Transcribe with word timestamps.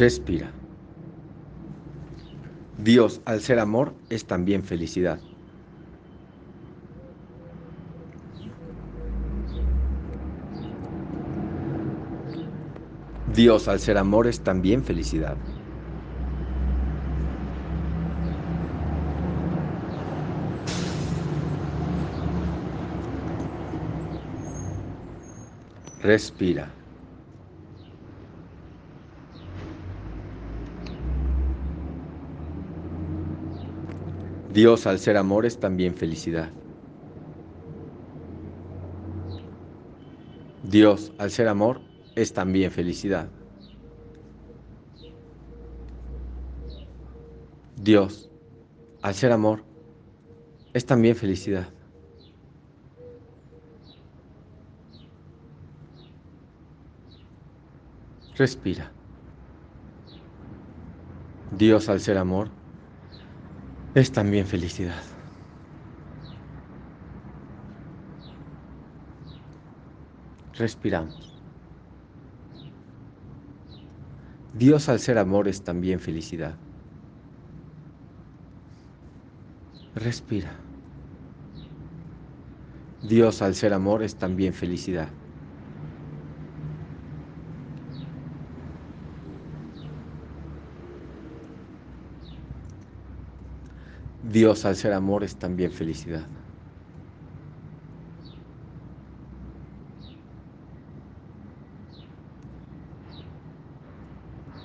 Respira. 0.00 0.50
Dios, 2.78 3.20
al 3.26 3.42
ser 3.42 3.58
amor, 3.58 3.92
es 4.08 4.26
también 4.26 4.64
felicidad. 4.64 5.20
Dios, 13.34 13.68
al 13.68 13.80
ser 13.80 13.98
amor, 13.98 14.26
es 14.26 14.42
también 14.42 14.84
felicidad. 14.84 15.36
Respira. 26.02 26.79
Dios 34.52 34.88
al 34.88 34.98
ser 34.98 35.16
amor 35.16 35.46
es 35.46 35.60
también 35.60 35.94
felicidad. 35.94 36.56
Dios 40.60 41.12
al 41.18 41.30
ser 41.30 41.46
amor 41.46 41.80
es 42.16 42.32
también 42.32 42.72
felicidad. 42.72 43.30
Dios 47.76 48.28
al 49.02 49.14
ser 49.14 49.30
amor 49.30 49.64
es 50.72 50.84
también 50.84 51.14
felicidad. 51.14 51.72
Respira. 58.34 58.96
Dios 61.50 61.88
al 61.88 62.00
ser 62.00 62.18
amor 62.18 62.59
es 63.94 64.12
también 64.12 64.46
felicidad. 64.46 65.02
Respiramos. 70.52 71.34
Dios 74.52 74.88
al 74.88 74.98
ser 75.00 75.18
amor 75.18 75.48
es 75.48 75.62
también 75.64 76.00
felicidad. 76.00 76.60
Respira. 79.94 80.66
Dios 83.02 83.40
al 83.42 83.54
ser 83.54 83.72
amor 83.72 84.02
es 84.02 84.18
también 84.18 84.52
felicidad. 84.54 85.19
Dios 94.22 94.64
al 94.64 94.76
ser 94.76 94.92
amor 94.92 95.24
es 95.24 95.38
también 95.38 95.72
felicidad. 95.72 96.30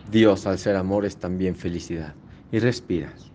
Dios 0.04 0.46
al 0.46 0.60
ser 0.60 0.76
amor 0.76 1.06
es 1.06 1.20
también 1.20 1.56
felicidad. 1.56 2.16
Y 2.52 2.60
respiras. 2.60 3.34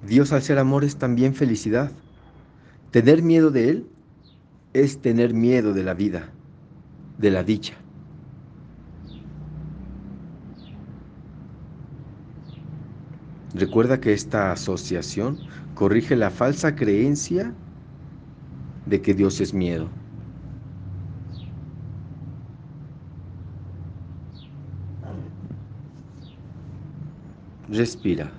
Dios 0.00 0.32
al 0.32 0.42
ser 0.42 0.58
amor 0.58 0.84
es 0.84 0.98
también 0.98 1.34
felicidad. 1.34 1.92
Tener 2.90 3.22
miedo 3.22 3.50
de 3.50 3.70
Él 3.70 3.96
es 4.72 5.00
tener 5.02 5.34
miedo 5.34 5.74
de 5.74 5.84
la 5.84 5.94
vida, 5.94 6.38
de 7.16 7.30
la 7.30 7.44
dicha. 7.44 7.87
Recuerda 13.58 14.00
que 14.00 14.12
esta 14.12 14.52
asociación 14.52 15.36
corrige 15.74 16.14
la 16.14 16.30
falsa 16.30 16.76
creencia 16.76 17.52
de 18.86 19.02
que 19.02 19.14
Dios 19.14 19.40
es 19.40 19.52
miedo. 19.52 19.88
Respira. 27.66 28.30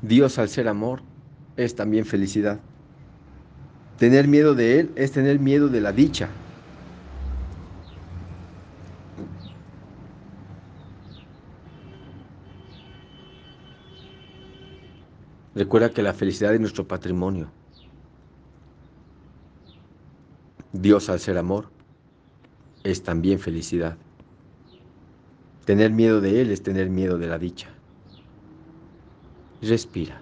Dios 0.00 0.38
al 0.38 0.48
ser 0.48 0.68
amor 0.68 1.02
es 1.58 1.76
también 1.76 2.06
felicidad. 2.06 2.58
Tener 3.98 4.26
miedo 4.26 4.54
de 4.54 4.80
Él 4.80 4.94
es 4.96 5.12
tener 5.12 5.38
miedo 5.38 5.68
de 5.68 5.82
la 5.82 5.92
dicha. 5.92 6.45
Recuerda 15.56 15.88
que 15.88 16.02
la 16.02 16.12
felicidad 16.12 16.52
es 16.52 16.60
nuestro 16.60 16.86
patrimonio. 16.86 17.48
Dios 20.70 21.08
al 21.08 21.18
ser 21.18 21.38
amor 21.38 21.70
es 22.84 23.02
también 23.02 23.38
felicidad. 23.38 23.96
Tener 25.64 25.92
miedo 25.92 26.20
de 26.20 26.42
Él 26.42 26.50
es 26.50 26.62
tener 26.62 26.90
miedo 26.90 27.16
de 27.16 27.26
la 27.26 27.38
dicha. 27.38 27.70
Respira. 29.62 30.20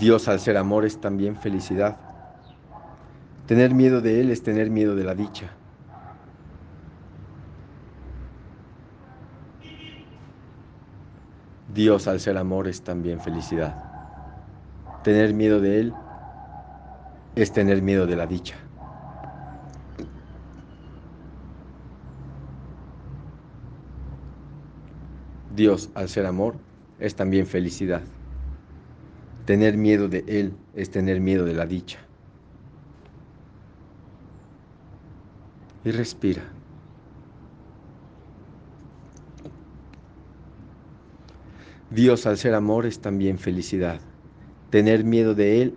Dios 0.00 0.26
al 0.26 0.40
ser 0.40 0.56
amor 0.56 0.84
es 0.84 1.00
también 1.00 1.36
felicidad. 1.36 1.96
Tener 3.46 3.72
miedo 3.72 4.00
de 4.00 4.20
Él 4.20 4.32
es 4.32 4.42
tener 4.42 4.70
miedo 4.70 4.96
de 4.96 5.04
la 5.04 5.14
dicha. 5.14 5.52
Dios 11.74 12.06
al 12.06 12.20
ser 12.20 12.38
amor 12.38 12.68
es 12.68 12.82
también 12.82 13.20
felicidad. 13.20 13.74
Tener 15.02 15.34
miedo 15.34 15.60
de 15.60 15.80
Él 15.80 15.94
es 17.34 17.52
tener 17.52 17.82
miedo 17.82 18.06
de 18.06 18.14
la 18.14 18.26
dicha. 18.26 18.54
Dios 25.56 25.90
al 25.94 26.08
ser 26.08 26.26
amor 26.26 26.54
es 27.00 27.16
también 27.16 27.44
felicidad. 27.46 28.02
Tener 29.44 29.76
miedo 29.76 30.08
de 30.08 30.24
Él 30.28 30.56
es 30.76 30.90
tener 30.92 31.20
miedo 31.20 31.44
de 31.44 31.54
la 31.54 31.66
dicha. 31.66 31.98
Y 35.84 35.90
respira. 35.90 36.42
Dios 41.90 42.26
al 42.26 42.38
ser 42.38 42.54
amor 42.54 42.86
es 42.86 43.00
también 43.00 43.38
felicidad. 43.38 44.00
Tener 44.70 45.04
miedo 45.04 45.34
de 45.34 45.62
Él 45.62 45.74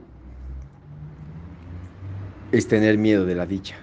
es 2.51 2.67
tener 2.67 2.97
miedo 2.97 3.25
de 3.25 3.35
la 3.35 3.45
dicha. 3.45 3.75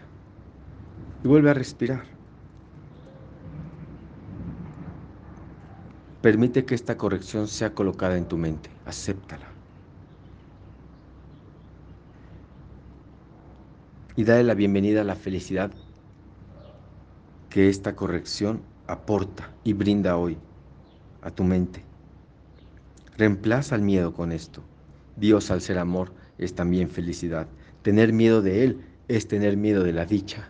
Y 1.22 1.28
vuelve 1.28 1.50
a 1.50 1.54
respirar. 1.54 2.04
Permite 6.22 6.64
que 6.64 6.74
esta 6.74 6.96
corrección 6.96 7.48
sea 7.48 7.74
colocada 7.74 8.16
en 8.16 8.26
tu 8.26 8.38
mente. 8.38 8.70
Acéptala. 8.86 9.46
Y 14.16 14.24
dale 14.24 14.44
la 14.44 14.54
bienvenida 14.54 15.02
a 15.02 15.04
la 15.04 15.16
felicidad 15.16 15.72
que 17.50 17.68
esta 17.68 17.94
corrección 17.94 18.62
aporta 18.86 19.50
y 19.64 19.72
brinda 19.72 20.16
hoy 20.16 20.38
a 21.20 21.30
tu 21.30 21.44
mente. 21.44 21.93
Reemplaza 23.16 23.76
el 23.76 23.82
miedo 23.82 24.12
con 24.12 24.32
esto. 24.32 24.62
Dios 25.16 25.50
al 25.50 25.60
ser 25.60 25.78
amor 25.78 26.12
es 26.38 26.54
también 26.54 26.90
felicidad. 26.90 27.46
Tener 27.82 28.12
miedo 28.12 28.42
de 28.42 28.64
Él 28.64 28.80
es 29.06 29.28
tener 29.28 29.56
miedo 29.56 29.84
de 29.84 29.92
la 29.92 30.04
dicha. 30.04 30.48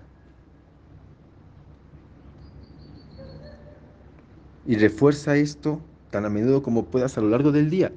Y 4.66 4.76
refuerza 4.76 5.36
esto 5.36 5.80
tan 6.10 6.24
a 6.24 6.30
menudo 6.30 6.62
como 6.62 6.86
puedas 6.86 7.18
a 7.18 7.20
lo 7.20 7.28
largo 7.28 7.52
del 7.52 7.68
día. 7.68 7.92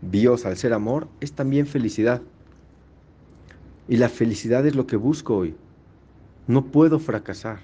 Dios 0.00 0.46
al 0.46 0.56
ser 0.56 0.72
amor 0.72 1.08
es 1.20 1.32
también 1.32 1.66
felicidad. 1.66 2.22
Y 3.86 3.98
la 3.98 4.08
felicidad 4.08 4.66
es 4.66 4.74
lo 4.74 4.86
que 4.86 4.96
busco 4.96 5.36
hoy. 5.36 5.54
No 6.46 6.64
puedo 6.64 6.98
fracasar, 6.98 7.58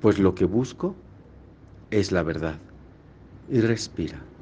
pues 0.00 0.18
lo 0.18 0.34
que 0.34 0.44
busco 0.44 0.94
es 1.90 2.12
la 2.12 2.22
verdad. 2.22 2.58
Y 3.50 3.60
respira. 3.60 4.35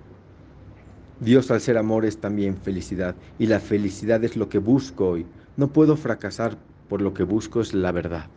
Dios 1.25 1.51
al 1.51 1.61
ser 1.63 1.79
amor 1.79 2.05
es 2.05 2.21
también 2.21 2.59
felicidad 2.59 3.19
y 3.39 3.47
la 3.47 3.59
felicidad 3.59 4.23
es 4.25 4.37
lo 4.37 4.51
que 4.51 4.59
busco 4.59 5.09
hoy. 5.09 5.33
No 5.57 5.73
puedo 5.73 5.97
fracasar 5.97 6.67
por 6.87 7.01
lo 7.01 7.15
que 7.15 7.23
busco 7.23 7.63
es 7.63 7.73
la 7.73 7.93
verdad. 7.93 8.31